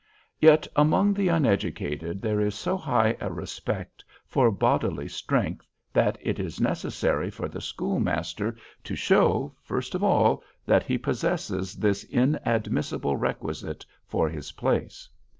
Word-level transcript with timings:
Yet 0.39 0.67
among 0.75 1.13
the 1.13 1.27
uneducated 1.27 2.23
there 2.23 2.41
is 2.41 2.55
so 2.55 2.75
high 2.75 3.15
a 3.19 3.31
respect 3.31 4.03
for 4.25 4.49
bodily 4.49 5.07
strength, 5.07 5.67
that 5.93 6.17
it 6.21 6.39
is 6.39 6.59
necessary 6.59 7.29
for 7.29 7.47
the 7.47 7.61
schoolmaster 7.61 8.55
to 8.83 8.95
show, 8.95 9.53
first 9.61 9.93
of 9.93 10.03
all, 10.03 10.41
that 10.65 10.81
he 10.81 10.97
possesses 10.97 11.75
this 11.75 12.03
inadmissible 12.05 13.15
requisite 13.15 13.85
for 14.07 14.27
his 14.27 14.53
place. 14.53 15.07